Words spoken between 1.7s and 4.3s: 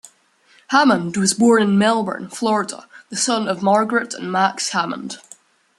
Melbourne, Florida, the son of Margaret